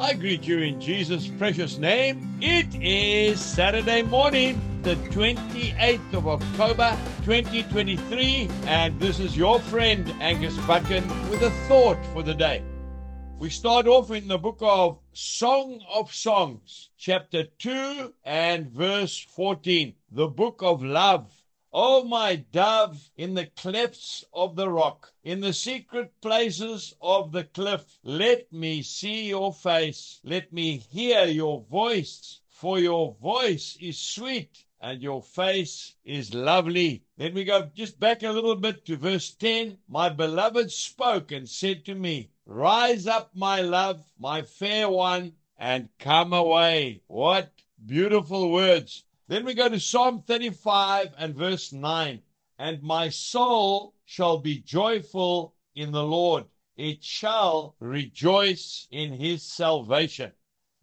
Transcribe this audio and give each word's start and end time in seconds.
I 0.00 0.14
greet 0.14 0.46
you 0.46 0.58
in 0.58 0.80
Jesus' 0.80 1.26
precious 1.26 1.76
name. 1.76 2.38
It 2.40 2.72
is 2.80 3.40
Saturday 3.40 4.02
morning, 4.02 4.60
the 4.82 4.94
28th 4.94 6.14
of 6.14 6.28
October, 6.28 6.96
2023, 7.24 8.48
and 8.66 9.00
this 9.00 9.18
is 9.18 9.36
your 9.36 9.58
friend 9.58 10.08
Angus 10.20 10.56
Buchan 10.58 11.04
with 11.30 11.42
a 11.42 11.50
thought 11.66 11.98
for 12.12 12.22
the 12.22 12.32
day. 12.32 12.62
We 13.40 13.50
start 13.50 13.88
off 13.88 14.12
in 14.12 14.28
the 14.28 14.38
book 14.38 14.58
of 14.60 15.00
Song 15.12 15.80
of 15.92 16.14
Songs, 16.14 16.90
chapter 16.96 17.42
2 17.58 18.14
and 18.24 18.70
verse 18.70 19.18
14, 19.18 19.94
the 20.12 20.28
book 20.28 20.60
of 20.62 20.80
love. 20.80 21.37
O 21.70 22.02
my 22.02 22.36
dove, 22.36 23.10
in 23.16 23.34
the 23.34 23.44
clefts 23.44 24.24
of 24.32 24.56
the 24.56 24.70
rock, 24.70 25.12
in 25.22 25.40
the 25.40 25.52
secret 25.52 26.18
places 26.22 26.94
of 27.02 27.30
the 27.30 27.44
cliff, 27.44 27.98
let 28.02 28.50
me 28.50 28.80
see 28.80 29.28
your 29.28 29.52
face, 29.52 30.18
let 30.24 30.50
me 30.50 30.78
hear 30.78 31.26
your 31.26 31.60
voice, 31.60 32.40
for 32.48 32.78
your 32.78 33.14
voice 33.20 33.76
is 33.80 33.98
sweet 33.98 34.64
and 34.80 35.02
your 35.02 35.22
face 35.22 35.94
is 36.04 36.32
lovely. 36.32 37.04
Let 37.18 37.34
me 37.34 37.44
go 37.44 37.70
just 37.74 38.00
back 38.00 38.22
a 38.22 38.30
little 38.30 38.56
bit 38.56 38.86
to 38.86 38.96
verse 38.96 39.34
10. 39.34 39.78
My 39.88 40.08
beloved 40.08 40.72
spoke 40.72 41.32
and 41.32 41.48
said 41.48 41.84
to 41.84 41.94
me, 41.94 42.30
Rise 42.46 43.06
up, 43.06 43.34
my 43.34 43.60
love, 43.60 44.02
my 44.18 44.40
fair 44.40 44.88
one, 44.88 45.34
and 45.58 45.90
come 45.98 46.32
away. 46.32 47.02
What 47.08 47.52
beautiful 47.84 48.50
words. 48.50 49.04
Then 49.28 49.44
we 49.44 49.52
go 49.52 49.68
to 49.68 49.78
Psalm 49.78 50.22
35 50.26 51.12
and 51.18 51.34
verse 51.34 51.72
9. 51.72 52.22
And 52.58 52.82
my 52.82 53.10
soul 53.10 53.94
shall 54.06 54.38
be 54.38 54.60
joyful 54.60 55.54
in 55.74 55.92
the 55.92 56.02
Lord. 56.02 56.46
It 56.76 57.04
shall 57.04 57.76
rejoice 57.78 58.88
in 58.90 59.12
his 59.12 59.42
salvation. 59.42 60.32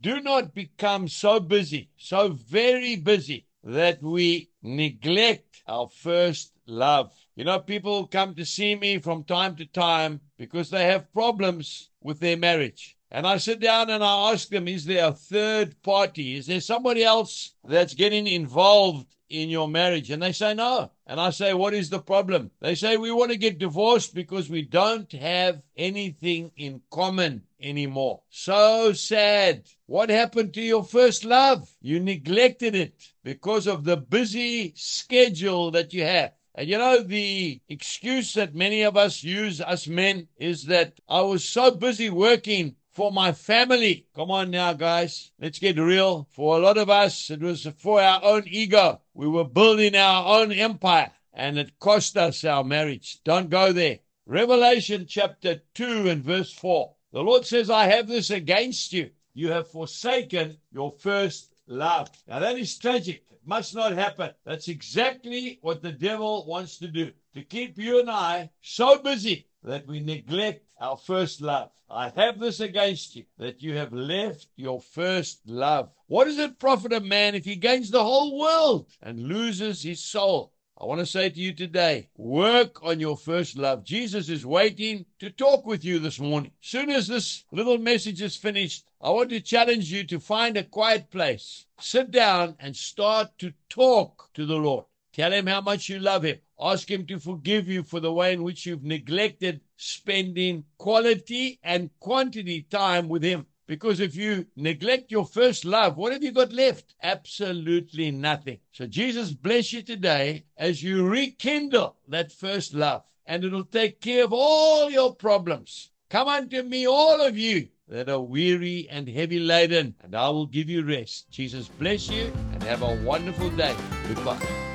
Do 0.00 0.20
not 0.20 0.54
become 0.54 1.06
so 1.06 1.38
busy, 1.38 1.90
so 1.96 2.30
very 2.30 2.96
busy, 2.96 3.46
that 3.62 4.02
we 4.02 4.50
neglect 4.60 5.62
our 5.68 5.88
first 5.88 6.52
love. 6.66 7.12
You 7.36 7.44
know, 7.44 7.60
people 7.60 8.08
come 8.08 8.34
to 8.34 8.44
see 8.44 8.74
me 8.74 8.98
from 8.98 9.22
time 9.22 9.54
to 9.56 9.66
time 9.66 10.20
because 10.36 10.70
they 10.70 10.86
have 10.86 11.12
problems 11.12 11.90
with 12.00 12.18
their 12.18 12.36
marriage. 12.36 12.96
And 13.14 13.26
I 13.26 13.36
sit 13.36 13.60
down 13.60 13.90
and 13.90 14.02
I 14.02 14.32
ask 14.32 14.48
them, 14.48 14.66
is 14.66 14.86
there 14.86 15.08
a 15.08 15.12
third 15.12 15.82
party? 15.82 16.34
Is 16.34 16.46
there 16.46 16.62
somebody 16.62 17.04
else 17.04 17.52
that's 17.62 17.92
getting 17.92 18.26
involved 18.26 19.06
in 19.28 19.50
your 19.50 19.68
marriage? 19.68 20.10
And 20.10 20.22
they 20.22 20.32
say, 20.32 20.54
no. 20.54 20.90
And 21.06 21.20
I 21.20 21.28
say, 21.28 21.52
what 21.52 21.74
is 21.74 21.90
the 21.90 21.98
problem? 21.98 22.50
They 22.62 22.74
say, 22.74 22.96
we 22.96 23.12
want 23.12 23.30
to 23.30 23.36
get 23.36 23.58
divorced 23.58 24.14
because 24.14 24.48
we 24.48 24.62
don't 24.62 25.12
have 25.12 25.60
anything 25.76 26.52
in 26.56 26.80
common 26.90 27.42
anymore. 27.60 28.22
So 28.30 28.94
sad. 28.94 29.64
What 29.84 30.08
happened 30.08 30.54
to 30.54 30.62
your 30.62 30.82
first 30.82 31.26
love? 31.26 31.70
You 31.82 32.00
neglected 32.00 32.74
it 32.74 32.94
because 33.22 33.66
of 33.66 33.84
the 33.84 33.98
busy 33.98 34.72
schedule 34.74 35.70
that 35.72 35.92
you 35.92 36.04
have. 36.04 36.32
And 36.54 36.66
you 36.66 36.78
know, 36.78 37.02
the 37.02 37.60
excuse 37.68 38.32
that 38.34 38.54
many 38.54 38.82
of 38.82 38.96
us 38.96 39.22
use, 39.22 39.60
us 39.60 39.86
men, 39.86 40.28
is 40.38 40.64
that 40.66 40.98
I 41.10 41.20
was 41.20 41.46
so 41.46 41.70
busy 41.72 42.08
working 42.08 42.76
for 42.92 43.10
my 43.10 43.32
family. 43.32 44.06
Come 44.14 44.30
on 44.30 44.50
now, 44.50 44.74
guys. 44.74 45.32
Let's 45.40 45.58
get 45.58 45.78
real. 45.78 46.28
For 46.30 46.56
a 46.56 46.60
lot 46.60 46.76
of 46.76 46.90
us, 46.90 47.30
it 47.30 47.40
was 47.40 47.66
for 47.78 48.00
our 48.00 48.22
own 48.22 48.44
ego. 48.46 49.00
We 49.14 49.26
were 49.26 49.44
building 49.44 49.96
our 49.96 50.40
own 50.40 50.52
empire 50.52 51.10
and 51.32 51.58
it 51.58 51.78
cost 51.78 52.16
us 52.16 52.44
our 52.44 52.62
marriage. 52.62 53.20
Don't 53.24 53.48
go 53.48 53.72
there. 53.72 54.00
Revelation 54.26 55.06
chapter 55.08 55.62
2 55.74 56.10
and 56.10 56.22
verse 56.22 56.52
4. 56.52 56.94
The 57.12 57.22
Lord 57.22 57.46
says, 57.46 57.70
I 57.70 57.86
have 57.86 58.08
this 58.08 58.30
against 58.30 58.92
you. 58.92 59.10
You 59.34 59.50
have 59.50 59.70
forsaken 59.70 60.58
your 60.70 60.92
first 60.98 61.54
love. 61.66 62.10
Now 62.28 62.40
that 62.40 62.58
is 62.58 62.78
tragic. 62.78 63.24
It 63.30 63.40
must 63.46 63.74
not 63.74 63.92
happen. 63.92 64.30
That's 64.44 64.68
exactly 64.68 65.58
what 65.62 65.82
the 65.82 65.92
devil 65.92 66.44
wants 66.46 66.76
to 66.78 66.88
do. 66.88 67.12
To 67.34 67.42
keep 67.42 67.78
you 67.78 68.00
and 68.00 68.10
I 68.10 68.50
so 68.60 68.98
busy 68.98 69.46
that 69.64 69.86
we 69.86 70.00
neglect 70.00 70.66
our 70.82 70.96
first 70.96 71.40
love. 71.40 71.70
I 71.88 72.08
have 72.16 72.40
this 72.40 72.58
against 72.58 73.14
you, 73.14 73.24
that 73.38 73.62
you 73.62 73.76
have 73.76 73.92
left 73.92 74.48
your 74.56 74.80
first 74.80 75.40
love. 75.46 75.90
What 76.08 76.24
does 76.24 76.38
it 76.38 76.58
profit 76.58 76.92
a 76.92 76.98
man 76.98 77.36
if 77.36 77.44
he 77.44 77.54
gains 77.54 77.90
the 77.90 78.02
whole 78.02 78.36
world 78.38 78.88
and 79.00 79.28
loses 79.28 79.82
his 79.82 80.04
soul? 80.04 80.52
I 80.76 80.86
want 80.86 80.98
to 80.98 81.06
say 81.06 81.30
to 81.30 81.38
you 81.38 81.52
today, 81.52 82.08
work 82.16 82.82
on 82.82 82.98
your 82.98 83.16
first 83.16 83.56
love. 83.56 83.84
Jesus 83.84 84.28
is 84.28 84.44
waiting 84.44 85.06
to 85.20 85.30
talk 85.30 85.64
with 85.64 85.84
you 85.84 86.00
this 86.00 86.18
morning. 86.18 86.50
Soon 86.60 86.90
as 86.90 87.06
this 87.06 87.44
little 87.52 87.78
message 87.78 88.20
is 88.20 88.34
finished, 88.34 88.84
I 89.00 89.10
want 89.10 89.30
to 89.30 89.40
challenge 89.40 89.92
you 89.92 90.02
to 90.04 90.18
find 90.18 90.56
a 90.56 90.64
quiet 90.64 91.12
place, 91.12 91.66
sit 91.78 92.10
down 92.10 92.56
and 92.58 92.74
start 92.74 93.38
to 93.38 93.52
talk 93.68 94.30
to 94.34 94.44
the 94.46 94.56
Lord. 94.56 94.86
Tell 95.12 95.32
him 95.32 95.46
how 95.46 95.60
much 95.60 95.88
you 95.88 96.00
love 96.00 96.24
him. 96.24 96.38
Ask 96.64 96.88
him 96.88 97.06
to 97.06 97.18
forgive 97.18 97.66
you 97.66 97.82
for 97.82 97.98
the 97.98 98.12
way 98.12 98.32
in 98.32 98.44
which 98.44 98.66
you've 98.66 98.84
neglected 98.84 99.62
spending 99.76 100.64
quality 100.78 101.58
and 101.64 101.90
quantity 101.98 102.62
time 102.70 103.08
with 103.08 103.24
him. 103.24 103.46
Because 103.66 103.98
if 103.98 104.14
you 104.14 104.46
neglect 104.54 105.10
your 105.10 105.26
first 105.26 105.64
love, 105.64 105.96
what 105.96 106.12
have 106.12 106.22
you 106.22 106.30
got 106.30 106.52
left? 106.52 106.94
Absolutely 107.02 108.12
nothing. 108.12 108.58
So 108.70 108.86
Jesus 108.86 109.32
bless 109.32 109.72
you 109.72 109.82
today 109.82 110.44
as 110.56 110.84
you 110.84 111.04
rekindle 111.04 111.96
that 112.06 112.30
first 112.30 112.74
love, 112.74 113.02
and 113.26 113.42
it'll 113.42 113.64
take 113.64 114.00
care 114.00 114.24
of 114.24 114.32
all 114.32 114.88
your 114.88 115.16
problems. 115.16 115.90
Come 116.10 116.28
unto 116.28 116.62
me, 116.62 116.86
all 116.86 117.20
of 117.20 117.36
you 117.36 117.68
that 117.88 118.08
are 118.08 118.20
weary 118.20 118.86
and 118.88 119.08
heavy 119.08 119.40
laden, 119.40 119.96
and 120.00 120.14
I 120.14 120.28
will 120.28 120.46
give 120.46 120.68
you 120.68 120.84
rest. 120.84 121.28
Jesus 121.30 121.66
bless 121.66 122.08
you 122.08 122.32
and 122.52 122.62
have 122.62 122.82
a 122.82 123.02
wonderful 123.02 123.50
day. 123.50 123.74
Goodbye. 124.06 124.71